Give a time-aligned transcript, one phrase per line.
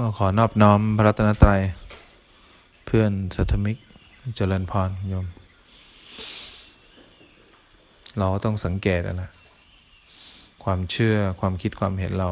[0.00, 1.60] ก็ขอนอบน้อมพระรัตนตรัย
[2.86, 3.76] เพื่อนสัทมิก
[4.36, 5.26] เจริญพรโยม
[8.18, 9.30] เราต้องสังเกตนะ
[10.64, 12.28] ความเชื่อความคิดความเห็นเรา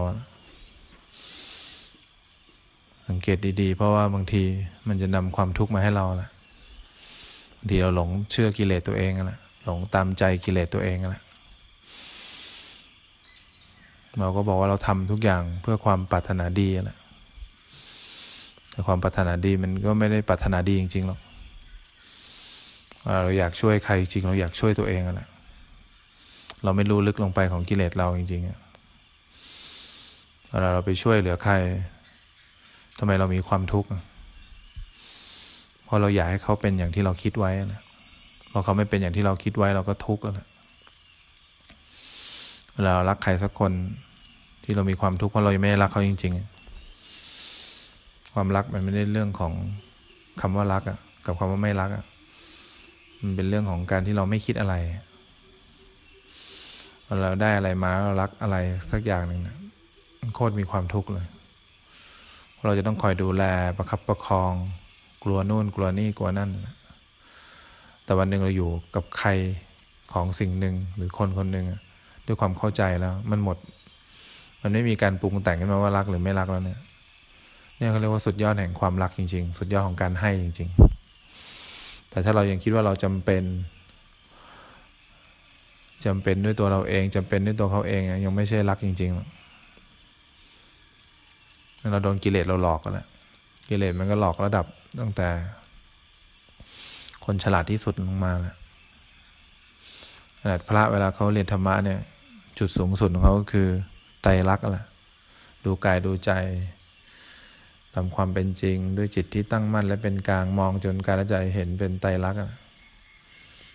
[3.09, 4.43] สังเกตดีๆ เพราะว่าบางที
[4.89, 6.31] มันจะนำความทุกข์มาให้เราแหละ
[7.57, 11.23] บางทีเราหลงเชื่อกิเลสตัวเองแหละหลงตามใจกิเลสตัวเองแหละ
[14.19, 16.99] เราก็บอกว่าเราทำทุกอย่างเพื่อความปรารถนาดีแหละ
[18.75, 21.19] แต่ความปรารถนาดีมันก็ไม่ได้ปรารถนาดีจริงๆหรอก
[23.23, 25.29] เราอยากช่วยใครจริง เราอยากช่วยตัวเองแหละ
[26.65, 31.55] เราไม่รู้ลึกลงไปของกิเลสเราจริงๆเวลาเราไปช่วยเหลือใคร
[32.99, 33.89] ทำไมเรามีความทุกข์
[35.85, 37.83] เพราะเราอยากให้เขาเป็นอย่างที่เราคิดไว้นะ
[38.53, 40.49] พอเขาไม่เป็นอย่างที่เราคิดไว้เราก็ทุกข์แล้ว
[42.75, 43.73] เวลาเรารักใครสักคน
[44.65, 46.54] ที่เรามีความทุกข์เพราะเรายังไม่ได้รักเขาจริง ๆ
[48.35, 49.53] ความรักมันไม่ได้เรื่องของ
[50.41, 52.05] คำว่ารักอะกับคำว่าไม่รักอะ
[53.21, 54.75] มันเป็นเรื่องของการที่เราไม่คิดอะไร
[57.23, 58.57] เราได้อะไรมาเรารักอะไร
[58.93, 59.57] สักอย่างหนึ่งนะ
[60.35, 61.27] โคตรมีความทุกข์เลย
[62.65, 63.45] เราจะต้องคอยดูแล
[63.77, 64.53] ประคับประคอง
[65.25, 66.51] กลัวนู่นกลัวนี่กลัวนั่น
[68.05, 69.31] แต่วันหนึ่งเราอยู่กับใคร
[70.13, 71.67] ของสิ่งหนึ่งหรือคนคนหนึ่ง
[72.27, 73.57] ด้วยความเข้าใจแล้ว มันหมด
[74.63, 76.81] มันไม่มีการปรุงแต่งขึ้นมาว่ารักหรือไม่รักแล้วเนี่ย
[77.85, 80.69] เนี่ยเขาเรียกว่าสุดยอดแห่งความรักจริง ๆ สุดยอดของการให้จริง
[81.41, 83.43] ๆ แต่ถ้าเรายังคิดว่าเราจำเป็น
[86.05, 89.19] จำเป็นด้วยตัวเราเองจำเป็นด้วยตัวเขาเองยังไม่ใช่รักจริงๆ
[91.93, 93.07] เราโดนกิเลสเราหลอกกันแล้ว
[93.69, 94.67] กิเลสมันก็หลอกระดับ
[95.01, 95.29] ตั้งแต่
[97.25, 98.57] คนฉลาดที่สุดลงมาแล้ว
[100.41, 102.01] ขนาดพระเวลาเขาเรียนธรรมะเนี่ย
[102.59, 103.69] จุดสูงสุดของเขาก็คือ
[104.23, 104.87] ไตรลักษณ์แหละ
[105.65, 106.33] ดูกายดูใจ
[107.95, 112.41] ตามความเป็นจริง ด้วยจิตที่ตั้งมั่นและเป็นกลางมองจนกายและใจเห็นเป็นไตรลักษณ์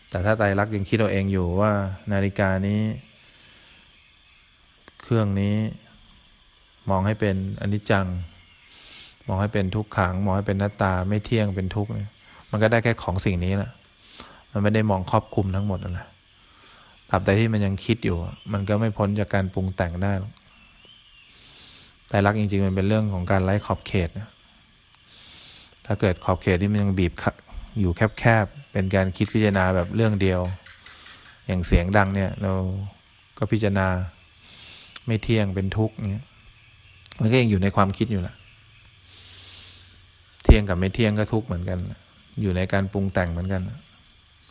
[0.09, 1.72] แต่ถ้าไตรลักษณ์ยังคิดเราเองอยู่ว่า
[2.12, 2.81] นาฬิกานี้
[5.02, 5.56] เครื่องนี้
[6.90, 8.07] มองให้เป็นอนิจจัง
[9.28, 11.91] มองให้เป็นทุกขัง มองให้เป็นหน้าตาไม่เที่ยงเป็นทุกข์
[12.51, 13.72] มันก็ได้แค่ของสิ่งนี้แหละ
[14.51, 16.07] มันไม่ได้มองครอบคลุมทั้งหมดนะ
[17.09, 18.18] ตราบใดที่มันยังคิดอยู่
[18.53, 20.31] มันก็ไม่พ้นจากการปรุงแต่งได้หรอก
[22.09, 24.28] แต่รักจริงๆ มันเป็นเรื่องของการไล่ขอบเขตนะ
[25.86, 27.14] ถ้าเกิดขอบเขตที่มันยังบีบ
[27.80, 30.42] อยู่แคบๆ เป็นการคิดพิจารณาแบบเรื่องเดียว
[31.48, 32.52] อย่างเสียงดังเนี่ยเรา
[33.38, 33.88] ก็พิจารณา
[35.08, 36.25] ไม่เที่ยงเป็นทุกข์เนี่ย
[37.19, 38.36] มันก็ยังอยู่ในความคิดอยู่ละ
[40.44, 41.80] เที่ยงกับไม่เที่ยงก็ทุกข์เหมือนกัน
[42.42, 43.62] อยู่ในการปรุงแต่งเหมือนกัน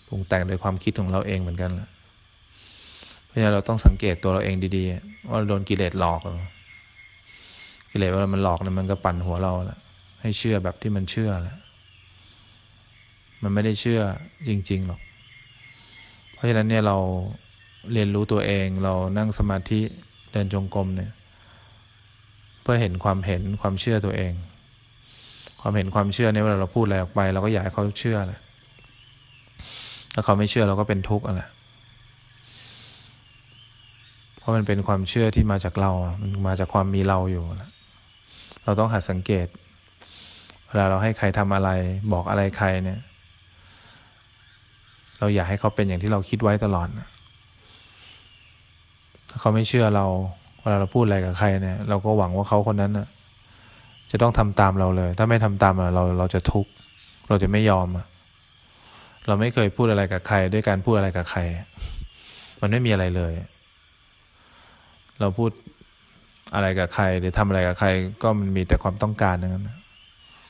[0.08, 1.70] ปรุงแต่งโดยความคิดของเราเองเหมือนกัน
[3.26, 6.38] เพราะฉะนั้นเราต้องสังเกตตัวเราเองดีๆ ว่าโดนกิเลสหลอกหรือ
[7.90, 9.78] กิเลสเวลามันหลอกเนี่ยมันก็ปั่นหัวเราแหละ
[10.20, 11.56] ให้เชื่อแบบที่มันเชื่อแหละ
[13.42, 14.00] มันไม่ได้เชื่อ
[14.48, 15.00] จริงๆหรอก
[16.34, 16.96] เพราะฉะนั้นเนี่ยเรา
[17.92, 19.80] เรียนรู้ตัวเองเรานั่งสมาธิ
[20.32, 21.12] เดินจงกรมเนี่ย
[22.62, 24.32] เพื่อเห็นความเห็นความเชื่อตัวเอง
[25.60, 28.40] ความเห็นความเชื่อเนี่ยเวลาเราพูดอะไรออกไป เราก็อยากให้เขาเชื่อแหละ
[30.14, 31.42] ถ้าเขาไม่เชื่อเราก็เป็นทุกข์อะไร
[34.38, 37.44] เพราะมันเป็นความเชื่อที่มาจากเรา มันมาจากความมีเราอยู่
[38.68, 39.46] เราต้องหัดสังเกต
[40.68, 41.70] เวลาเราให้ใครทำอะไร
[42.12, 43.00] บอกอะไรใครเนี่ย
[45.18, 46.88] เราอยากให้เขาเป็นอย่างที่เราคิดไว้ตลอด
[49.28, 50.06] ถ้าเขาไม่เชื่อเรา
[50.60, 53.06] เวลาเราพูดอะไรกับใครเนี่ย เราก็หวังว่าเขาคนนั้นนะ
[54.10, 56.70] จะต้องทำตามเราเลย ถ้าไม่ทำตามเราเราจะทุกข์
[57.28, 57.88] เราจะไม่ยอม
[59.26, 61.40] เราไม่เคยพูดอะไรกับใคร ด้วยการพูดอะไรกับใคร
[62.60, 63.32] มันไม่มีอะไรเลย
[65.20, 65.50] เราพูด
[66.54, 67.88] อะไรกับใคร หรือทำอะไรกับใคร
[68.22, 69.68] ก็มันมีแต่ความต้องการนั้น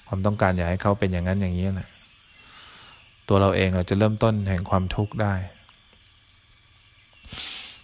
[0.08, 1.88] ความต้องการอยากให้เขาเป็นอย่างนั้นอย่างนี้แหละ
[3.28, 5.34] ตัวเราเองเราจะเริ่มต้นแห่งความทุกข์ได้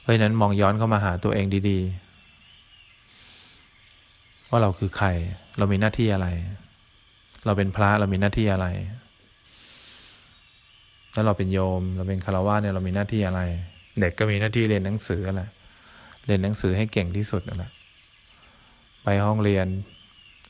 [0.00, 5.08] เพราะนั้นมองย้อนเข้ามาหาตัวเองดีๆ ว่าเราคือใคร
[5.58, 6.28] เรามีหน้าที่อะไร
[7.46, 8.66] เราเป็นพระเรามีหน้าที่อะไร
[11.12, 13.40] แล้วเราเป็นโยม เราเป็นคารวะเนี่ยเรามีหน้าที่อะไร
[14.00, 15.42] เด็กก็มีหน้าที่เรียนหนังสืออะไร
[16.26, 17.72] เรียนหนังสือให้เก่งที่สุดนั่นแหละ
[19.04, 19.66] ไปห้องเรียน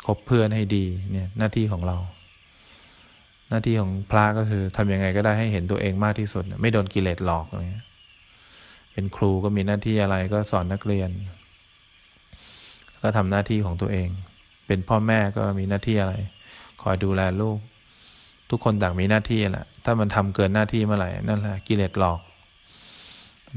[0.07, 1.97] คบเพื่อนให้ดีเนี่ยหน้าที่ของเรา
[3.49, 7.83] หน้าที่ของพระก็คือทำยังไงก็ได้ให้เห็นตัวเองมากที่สุด ไม่โดนกิเลสหลอกเลย
[8.93, 11.11] เป็นครูก็มีหน้าที่อะไรก็สอนนักเรียน
[13.03, 14.09] ก็ทำหน้าที่ของตัวเอง
[14.67, 16.15] เป็นพ่อแม่ก็มีหน้าที่อะไร
[16.83, 17.59] คอยดูแลลูก
[18.51, 22.21] ทุกคนต่างมีหน้าที่แหละถ้ามันทำเกินหน้าที่เมื่อไหร่นั่นแหละกิเลสหลอก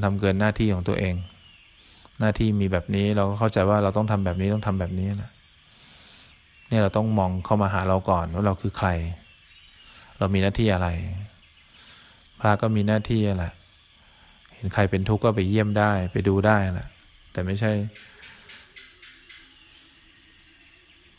[0.04, 1.14] ทำเกินหน้าที่ของตัวเอง
[2.20, 5.30] หน้าที่มีแบบนี้เราก็เข้าใจว่าเราต้องทำแบบนี้ต้องทำแบบนี้แหละ
[6.68, 8.88] เนี่ยเราต้องมองเข้ามาหาเราก่อนว่าเราคือใคร
[10.18, 10.88] เรามีหน้าที่อะไร
[12.40, 13.52] พระก็มีหน้าที่แหละ
[14.54, 16.88] เห็นใครเป็นทุกข์ก็ไปเยี่ยมได้ไปดูได้แหละ
[17.32, 17.72] แต่ไม่ใช่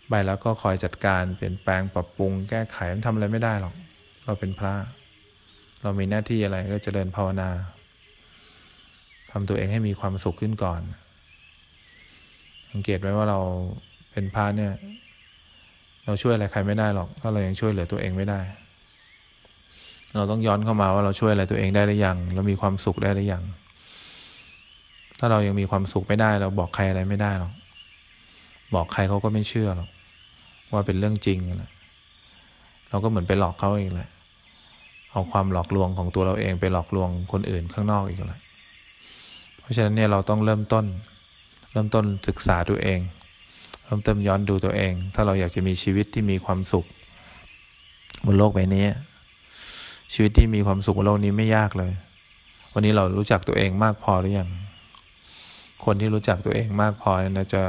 [0.09, 3.73] ไปแล้วก็คอยจัดการเปลี่ยนแปลงปรับปรุง แก้ไขมันทำอะไรไม่ได้หรอก
[4.25, 4.73] เราเป็นพระ
[5.81, 7.49] เรามีหน้าที่อะไรก็จเจริญภาวนา
[9.31, 10.81] ทำตัวเองให้มีความสุขขึ้นก่อน
[12.71, 13.39] สังเกตไว้ว่าเรา
[14.11, 14.73] เป็นพระเนี่ย
[16.05, 18.39] เราช่วยอะไรใครไม่ได้หรอก ถ้าเรายังช่วยเหลือตัวเองไม่ได้
[20.17, 23.43] เราต้องย้อนเข้ามาว่าเราช่วยอะไรตัวเองได้หรือยัง เรามีความสุขได้หรือยัง
[25.19, 27.53] ถ้าเรายังมีความสุขไม่ได้ เราบอกใครอะไรไม่ได้หรอก
[28.75, 29.89] บอกใครเขาก็ไม่เชื่อหรอก
[30.73, 31.71] ว่าเป็นเรื่องจริงแหละ
[32.89, 34.09] เราก็เหมือนไปหลอกเขาเองแหละ
[35.11, 38.48] เอาความหลอกลวงของตัวเราเองไปหลอกลวงคนอื่นข้างนอกอีกและเพ
[39.69, 40.85] ราะฉะนั้นเนี่ยเราต้องเริ่มต้น
[41.71, 42.99] เริ่มต้นศึกษาตัวเอง
[43.85, 46.85] เริ่มต้นย้อนดูตัวเอง ถ้าเราอยากจะมีชีวิตที่มีความสุข
[48.25, 48.85] บนโลกใบนี้
[50.13, 51.91] ชีวิตที่มีความสุขบนโลกนี้ไม่ยากเลย
[52.73, 54.49] วันนี้เรารู้จักตัวเองมากพอหรือยัง
[55.85, 57.63] คนที่รู้จักตัวเองมากพอนะจะ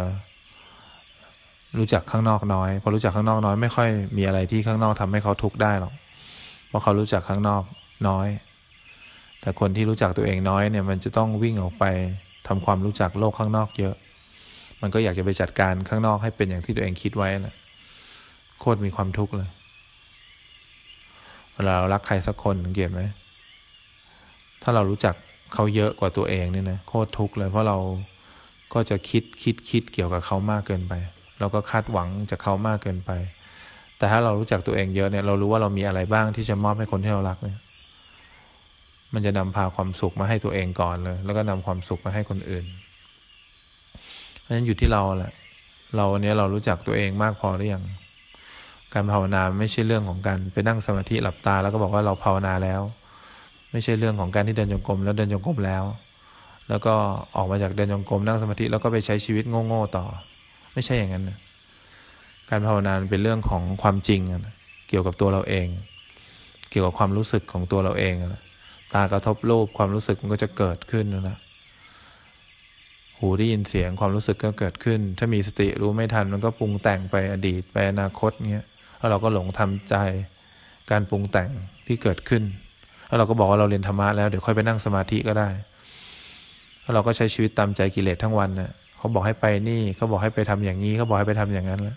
[1.78, 5.92] รู้จักข้างนอกน้อยพอรู้จักข้างนอกน้อยไม่ค่อยมีอะไรที่ข้างนอกทำให้เขาทุกข์ได้หรอก
[6.68, 7.62] เพราะเขารู้จักข้างนอก
[8.08, 8.26] น้อย
[9.40, 11.84] แต่คนที่รู้จักตัวเองน้อยเนี่ยมันจะต้องวิ่งออกไป
[12.48, 13.94] ทำความรู้จักโลกข้างนอกเยอะ
[14.80, 17.54] มันก็อยากจะไปจัดการข้างนอกให้เป็นอย่างที่ตัวเองคิดไว้แหละ
[18.60, 19.48] โคตรมีความทุกข์เลย
[21.54, 23.00] เวลาเรารักใครสักคนสังเกตไหม
[24.62, 25.14] ถ้าเรารู้จัก
[25.54, 27.78] เขาเยอะกว่าตัวเองเนี่ยนะโคตรทุกข์เลยเพราะเรา
[28.74, 30.92] ก็จะคิดคิดคิดเกี่ยวกับเขามากเกินไป
[31.40, 33.10] เราก็คาดหวังจากเขามากเกินไป
[33.98, 37.58] แต่ถ้าเรารู้จักตัวเองเยอะเนี่ยเรารู้ว่าเรามีอะไรบ้างที่จะมอบให้คนที่เรารักเนี่ย
[39.14, 42.66] มันจะนำพาความสุขมาให้ตัวเองก่อนเลย แล้วก็นำความสุขมาให้คนอื่น
[44.40, 45.32] เพราะฉะนั้นอยู่ที่เราแหละ
[45.96, 47.84] เราเนี้ยเรารู้จักตัวเองมากพอหรือยัง
[48.94, 52.82] การภาวนาไม่ใช่เรื่องของการไปนั่งสมาธิหลับตา แล้วก็บอกว่าเราภาวนาแล้ว
[53.72, 55.84] ไม่ใช่เรื่องของการที่เดินจงกรมแล้วเดินจงกรมแล้ว
[56.68, 56.94] แล้วก็
[57.36, 60.04] ออกมาจากเดินจงกรมนั่งสมาธิแล้วก็ไปใช้ชีวิตโง่ๆต่อ
[60.74, 61.38] ไม่ใช่อย่างนั้นนะ
[62.50, 64.20] การภาวนาเป็นเรื่องของความจริง
[64.88, 65.66] เกี่ยวกับตัวเราเอง
[66.70, 68.42] เกี่ยวกับความรู้สึกของตัวเราเองนะ
[68.92, 71.38] ตากระทบรูปความรู้สึกมันก็จะเกิดขึ้นนะ
[73.18, 78.66] หูได้ยินเสียงความรู้สึกก็เกิดขึ้น ถ้ามีสติรู้ไม่ทันมันก็ปรุงแต่งไปอดีตไปอนาคตเงี้ย
[78.98, 79.96] แล้วเราก็หลงทำใจ
[80.90, 81.50] การปรุงแต่ง
[81.86, 82.42] ที่เกิดขึ้น
[83.08, 85.48] แล้วเราก็บอกว่าเราเรียนธรรมะแล้วเดี๋ยวค่อยไปนั่งสมาธิก็ได้
[86.82, 91.96] แล้วเราก็ใช้ชีวิตตามใจกิเลสทั้งวันนะ่ะเขาบอกให้ไปนี่เขาบอกให้ไปทำอย่างนี้เขาบอกให้ไปทำอย่างนั้นแล้ว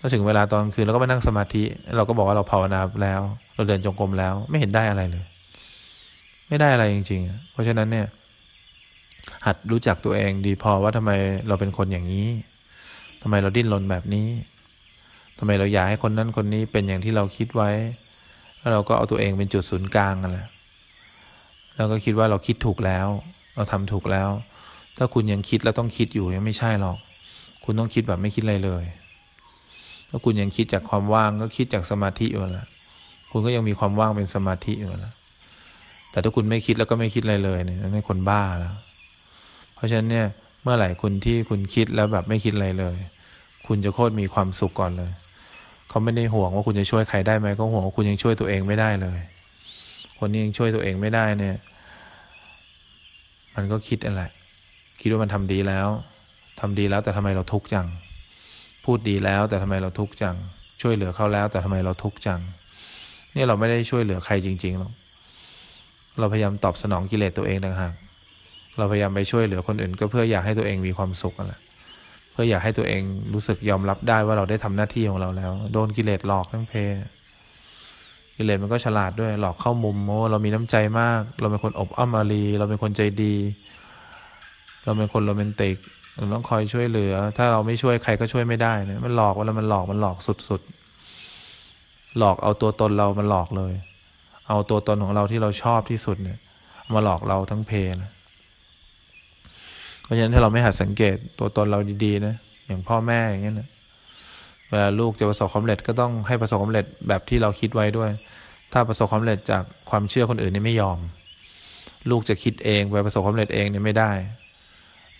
[0.00, 1.62] ก็ถึงเวลาตอนคืนเราก็ไปนั่งสมาธิ
[1.96, 3.20] เราก็บอกว่าเราภาวนาแล้ว
[3.54, 5.24] เราเดินจงกรมแล้ว ไม่เห็นได้อะไรเลย
[6.48, 8.06] ไม่ได้อะไรจริง ๆ เพราะฉะนั้นเนี่ย
[9.46, 11.10] หัดรู้จักตัวเองดีพอว่าทำไม
[11.48, 12.28] เราเป็นคนอย่างนี้
[13.22, 14.28] ทำไมเราดิ้นรนแบบนี้
[15.38, 17.70] ทำไมเราอยากให้คนนั้นคนนี้เป็นอย่างที่เราคิดไว้
[18.58, 20.46] แล้วเราก็เอาตัวเองเป็นจุดศูนย์กลางกันแหละ
[21.76, 23.08] แล้วก็คิดว่าเราคิดถูกแล้ว
[23.54, 24.30] เราทำถูกแล้ว
[24.96, 26.98] ถ้าคุณยังคิดแล้วต้องคิดอยู่ยังไม่ใช่หรอก
[27.64, 28.84] คุณต้องคิดแบบไม่คิดอะไรเลย
[30.08, 32.68] ถ้าคุณยังคิดจากความว่างก็คิดจากสมาธิอยู่แล้ว
[33.30, 35.14] คุณก็ยังมีความว่างเป็นสมาธิอยู่แล้ว
[36.18, 38.74] แต่ถ้าคุณไม่คิดแล้วก็ไม่คิดอะไรเลยเนี่ยนั่นคนบ้าแล้ว
[39.74, 40.26] เพราะฉะนั้นเนี่ย
[40.62, 42.96] เมื่อไหร่คุณที่คุณคิดแล้วแบบไม่คิดอะไรเลย
[43.66, 45.10] คุณจะโคตรมีความสุขก่อนเลย
[45.88, 49.18] เขาไม่ได้ห่วงว่าคุณจะช่วยใครได้ไหมก็ห่วงว่าคุณยังช่วยตัวเองไม่ได้เลย
[50.18, 51.56] คนนี้ยังช่วยตัวเองไม่ได้เนี่ย
[53.54, 54.22] มันก็คิดอะไร
[55.00, 55.88] คิดว่ามันทำดีแล้ว
[56.60, 57.86] ทำดีแล้วแต่ทำไมเราทุกข์จัง
[58.84, 60.36] พูดดีแล้วแต่ทำไมเราทุกข์จัง
[60.82, 62.40] ช่วยเหลือเขาแล้วแต่ทำไมเราทุกข์จัง
[63.34, 64.92] นี่เราไม่ได้ช่วยเหลือใครจริงๆหรอก
[66.18, 67.94] เราพยายามตอบสนองกิเลสตัวเองต่างหาก
[68.78, 71.60] เราพยายามไปช่วยเหลือคนอื่น ก็เพื่ออยากให้ตัวเองมีความสุขนั่นแหละ
[72.32, 73.02] เพื่ออยากให้ตัวเอง
[73.34, 76.74] รู้สึกยอมรับได้ว่าเราได้ทำหน้าที่ของเราแล้ว โดนกิเลสหลอกทั้งเพ
[78.36, 83.34] กิเลสมันก็ฉลาดด้วยหลอกเข้ามุมโมเรามีน้ำใจมาก เราเป็นคนอบอ้อมอารี เราเป็นคนใจดี
[84.84, 85.76] เราเป็นคนโรแมนติก
[86.14, 93.72] เราต้องคอยช่วยเหลือ ถ้าเราไม่ช่วยใครก็ช่วยไม่ได้นะมันหลอกเวลามันหลอกมันหลอกสุดๆหลอกเอาตัวตนเรามันหลอกเลย
[94.48, 96.38] เอาตัวตนของเราที่เราชอบที่สุดเนี่ย
[96.94, 98.12] มาหลอกเราทั้งเพนะ
[100.02, 102.34] เพราะฉะนั้นถ้าเราไม่หัดสังเกตตัวตนเราดีๆนะ
[102.66, 103.68] อย่างพ่อแม่อย่างเงี้ยนะ
[104.68, 108.10] เวลาลูกจะประสบความสำเร็จก็ต้องให้ประสบความสำเร็จแบบที่เราคิดไว้ด้วย
[108.72, 110.98] ถ้าประสบความสำเร็จจากความเชื่อคนอื่นนี่ไม่ยอม
[112.10, 114.10] ลูกจะคิดเองไปประสบความสำเร็จเองเนี่ยไม่ได้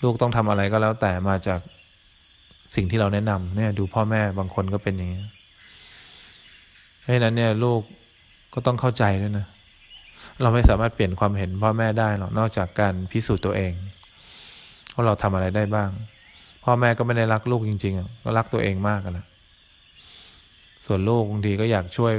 [0.03, 1.61] ลูกต้องทำอะไรก็แล้วแต่มาจาก
[2.75, 5.23] สิ่งที่เราแนะนำเนี่ยดูพ่อแม่บางคนก็เป็นอย่างนี้
[7.01, 7.81] เพราะฉะนั้นเนี่ยลูก
[8.55, 9.47] ก็ต้องเข้าใจด้วยนะ
[10.43, 13.73] เราไม่สามารถเปลี่ยนความเห็นพ่อแม่ได้หรอกนอกจากการพิสูจน์ตัวเอง
[14.95, 15.91] ว่าเราทำอะไรได้บ้าง
[16.65, 19.27] พ่อแม่ก็ไม่ได้รักลูกจริงๆก็รักตัวเองมากกันละ
[20.87, 22.13] ส่วนลูกบางทีก็อยากช่วย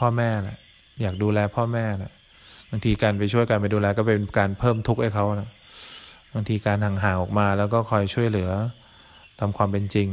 [0.00, 0.58] พ่อแม่แหละ
[1.02, 2.12] อยากดูแลพ่อแม่แหละ
[2.70, 5.50] บางทีการไปช่วยการไปดูแลก็เป็นการเพิ่มทุกข์ให้เขานะ
[6.34, 8.50] บางทีการห่างๆออกมา แล้วก็คอยช่วยเหลือ
[9.38, 10.08] ตามความเป็นจริง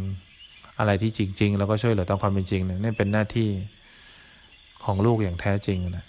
[0.79, 3.49] อะไรที่จริง ๆ แล้วก็ช่วยเหลือตามความเป็นจริงเนี่ยนี่เป็นหน้าที่
[4.85, 6.05] ของลูกอย่างแท้จริงนะ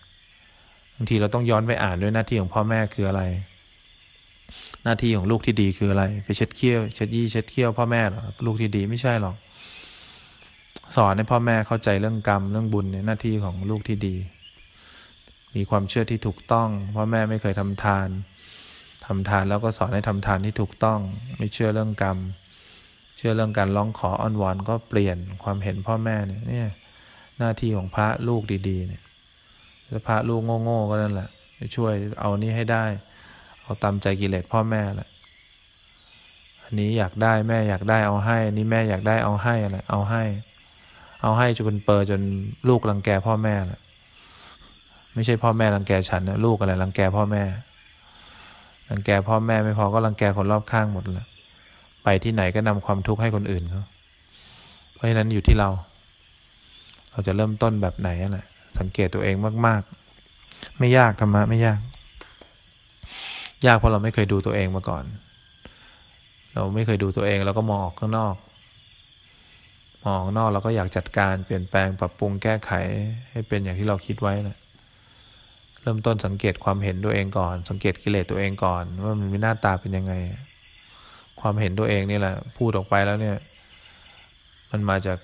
[0.97, 3.23] บางทีเราต้องย้อนไปอ่านด้วยหน้าที่ของพ่อแม่คืออะไร
[4.85, 9.37] หน้าที่ของลูกที่ดีคืออะไร ไปเช็ดเขี้ยวเช็ดยี่เช็ดเขี้ยวพ่อแม่หรอลูกที่ดีไม่ใช่หรอก
[10.97, 14.17] สอนให้พ่อแม่เข้าใจเรื่องกรรมเรื่องบุญเนี่ยหน้าที่ของลูกที่ดี
[15.57, 18.09] มีความเชื่อที่ถูกต้อง พ่อแม่ไม่เคยทำทาน
[19.07, 21.00] ทำทานแล้วก็สอนให้ทำทานที่ถูกต้อง
[21.38, 22.19] ไม่เชื่อเรื่องกรรม
[23.17, 26.69] เชื่อเรื่องการร้องขออ้อนวอนก็เปลี่ยนความเห็นพ่อแม่เนี่ยเนี่ย
[27.39, 29.03] หน้าที่ของพระลูกดีๆเนี่ย
[29.89, 31.29] ถ้าพระลูกโง่ๆก็นั่นแหละ
[31.77, 32.85] ช่วยเอานี้ให้ได้
[33.62, 35.09] เอาตามใจกิเลสพ่อแม่แหละ
[36.65, 40.23] อันนี้อยากได้แม่อยากได้เอาให้อันนี้แม่อยากได้เอาให้อะไรเอาให้
[41.23, 42.21] เอาให้จนเป็นเปอร์จน
[42.69, 43.81] ลูกรังแกพ่อแม่แหละ
[45.15, 47.43] ไม่ใช่พ่อแม่รังแกฉันนะลูกอะไรรังแกพ่อแม่
[48.91, 51.27] รังแกพ่อแม่ไม่พอก็รังแกคนรอบข้างหมดเลย
[52.05, 53.85] ไปที่ไหนก็นำความทุกข์ให้คนอื่นเขา
[54.95, 55.69] เพราะฉะนั้นอยู่ที่เรา
[57.12, 58.47] เราจะเริ่มต้นแบบไหนแหละ
[58.78, 59.83] สังเกตตัวเองมาก
[60.31, 61.81] ๆ ไม่ยากธรรมะไม่ยาก
[63.66, 65.04] ยากเพราะเราไม่เคยดูตัวเองมาก่อน
[66.54, 68.37] เราไม่เคยดูตัวเองเราก็มองออกข้างนอก
[70.04, 72.71] มองนอกเราก็อยากจัดการเปลี่ยนแปลงปรับปรุงแก้ไข
[73.31, 74.57] ให้เป็นอย่างที่เราคิดไว้นะ
[75.83, 80.12] เริ่มต้นสังเกตความเห็นตัวเองก่อน สังเกตกิเลสตัวเองก่อน ว่ามันมีหน้าตาเป็นยังไง
[81.40, 83.37] ความเห็นตัวเองนี่แหละ พูดออกไปแล้วเนี่ย
[84.71, 85.19] มันมาจาก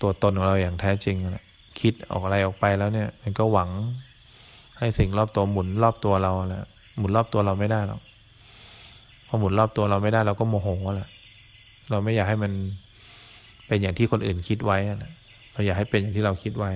[0.00, 1.44] ตัวตนของเราอย่างแท้จริงแหละ
[1.80, 3.70] คิดออกอะไรออกไปแล้วเนี่ย มันก็หวัง
[4.78, 6.64] ให้สิ่งรอบตัวหมุนรอบตัวเราแหละ
[6.98, 8.00] หมุนรอบตัวเราไม่ได้หรอก
[9.26, 11.08] พอหมุนรอบตัวเราไม่ได้เราก็โมโหแหละ
[11.90, 12.52] เราไม่อยากให้มัน
[13.66, 15.12] เป็นอย่างที่คนอื่นคิดไว้นะ
[15.52, 16.72] เราอยากให้เป็นอย่างที่เราคิดไว้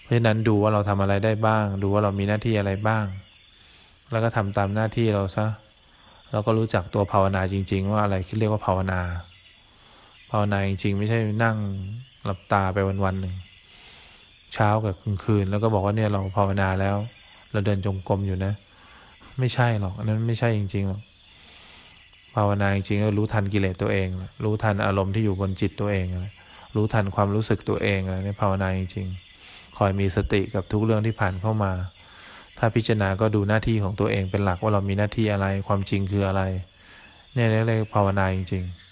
[0.00, 3.04] เพราะฉะนั้นดูว่าเราทำอะไรได้บ้าง ดูว่าเรามีหน้าที่อะไรบ้าง
[4.10, 5.46] แล้วก็ทำตามหน้าที่เราซะ
[6.32, 9.00] เราก็รู้จักตัวภาวนาจริง ๆ ว่าอะไรเรียกว่าภาวนา
[10.30, 11.56] ภาวนาจริงๆไม่ใช่นั่ง
[12.24, 13.34] หลับตาไปวันๆหนึ่ง
[14.54, 16.96] เช้ากับกลางคืน แล้วก็บอกว่าเนี่ยเราภาวนาแล้ว
[17.52, 18.52] เราเดินจงกรมอยู่นะ
[19.38, 21.02] ไม่ใช่หรอกอันนั้นไม่ใช่จริงๆหรอก
[22.34, 24.08] ภาวนาจริงๆก็รู้ทันกิเลสตัวเอง
[24.44, 26.06] รู้ทันอารมณ์ที่อยู่บนจิตตัวเอง
[26.76, 31.72] รู้ทันความรู้สึกตัวเองอะไรนี่ภาวนาจริงๆคอยมีสติกับทุกเรื่องที่ผ่านเข้ามา
[32.58, 36.42] ถ้าพิจารณาก็ดูหน้าที่ของตัวเองเป็นหลักว่าเรามีหน้าที่อะไรความจริงคืออะไร
[37.34, 38.89] เนี่ยเรียกภาวนาจริงๆ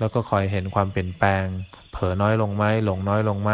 [0.00, 1.44] แล้วก็คอยเห็นความเปลี่ยนแปลง
[1.92, 3.52] เผลอน้อยลงไหมหลงน้อยลงไหม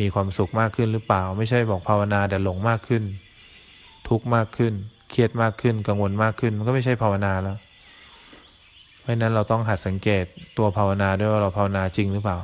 [0.00, 3.02] มีความสุขมากขึ้นหรือเปล่า ไม่ใช่บอกภาวนาแต่หลงมากขึ้น
[4.08, 4.72] ทุกข์มากขึ้น
[5.10, 7.56] เครียดมากขึ้น กังวลมากขึ้น มันก็ไม่ใช่ภาวนาแล้ว
[9.00, 10.24] เพราะนั้นเราต้องหัดสังเกต
[10.58, 12.38] ตัวภาวนาด้วยว่าเราภาวนาจริงหรือเปล่า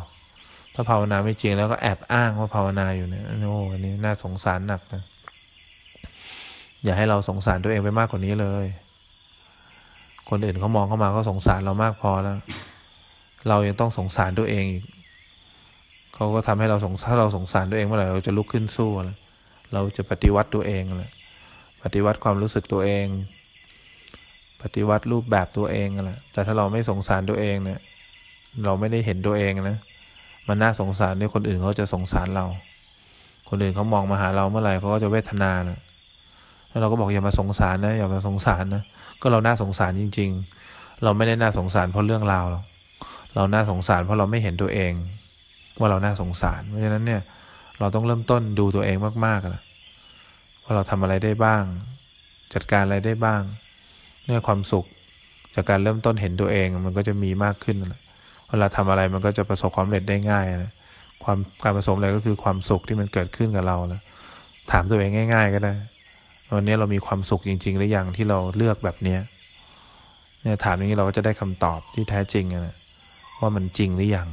[0.75, 5.02] ถ้าภาวนาไม่จริงแล้วก็แอบอ้างว่าภาวนาอยู่เนี่ยโอ้อันนี้น่าสงสารหนักนะ
[6.85, 8.66] อย่าให้เราสงสารตัวเองไปมากกว่านี้เลย
[10.30, 12.37] คนอื่นเขามองเข้ามาเขาสงสารเรามากพอแล้ว
[13.49, 14.85] เรายังต้องสงสารตัวเองอีก
[16.14, 19.16] เขาก็ทำให้เราสงถ้าเราสงสารตัวเองเมื่อไหร่เราจะลุกขึ้นสู้แล้ว
[19.73, 21.12] เราจะปฏิวัติตัวเองแหละ
[21.83, 23.07] ปฏิวัติความรู้สึกตัวเอง
[24.62, 27.81] ปฏิวัติรูปแบบตัวเองแหละแต่ถ้าเราไม่สงสารตัวเองเนี่ย
[28.64, 29.78] เราไม่ได้เห็นตัวเองนะ
[30.49, 32.47] มันน่าสงสารด้วยคนอื่นเขาจะสงสารเรา
[33.49, 35.81] คนอื่นเขามองมาหาเราเมื่อไหร่เขาก็จะเวทนาแหละ
[36.69, 38.83] แล้วเราก็บอกอย่ามาสงสารนะอย่ามาสงสารนะ
[39.21, 40.31] ก็เราน่าสงสารจริง
[40.66, 42.64] ๆ เราไม่ได้น่าสงสารเพราะเรื่องราวหรอก
[43.37, 44.93] เราน่าสงสารเพราะเราไม่เห็นตัวเอง
[45.78, 47.21] ว่าเราน่าสงสาร เพราะฉะนั้นเนี่ย
[47.81, 49.62] เราต้องเริ่มต้นดูตัวเองมากๆแล้ว
[50.64, 51.62] ว่าเราทำอะไรได้บ้าง
[52.55, 53.43] จัดการอะไรได้บ้าง
[54.25, 54.85] เนี่ยความสุข
[55.55, 57.76] จากการเริ่มต้นเห็นตัวเองมันก็จะมีมากขึ้น
[58.49, 60.73] เวลาทำอะไรมันก็จะประสบความสำเร็จได้ง่ายนะ
[61.25, 64.02] ความการประสบอะไรก็คือความสุขที่มันเกิดขึ้นกับเราแล้ว
[64.71, 65.75] ถามตัวเองง่าย ๆ ก็ได้
[66.55, 69.21] วันนี้เรามีความสุขจริง ๆ หรือยังที่เราเลือกแบบเนี้ย
[70.43, 72.76] เนี่ยถามอย่างนี้เราก็จะได้คำตอบที่แท้จริงนะ
[73.40, 74.28] ว่ามันจริงหรือยัง